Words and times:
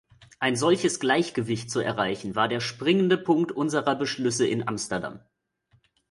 Ein 0.39 0.55
solches 0.55 0.99
Gleichgewicht 0.99 1.69
zu 1.69 1.79
erreichen, 1.79 2.33
war 2.35 2.47
der 2.47 2.59
springende 2.59 3.19
Punkt 3.19 3.51
unserer 3.51 3.93
Beschlüsse 3.95 4.47
in 4.47 4.67
Amsterdam. 4.67 5.19